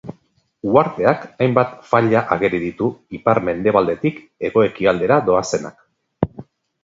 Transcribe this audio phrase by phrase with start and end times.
[0.69, 2.87] Uharteak hainbat faila ageri ditu
[3.19, 5.85] ipar-mendebaldetik hego-ekialdera doazenak.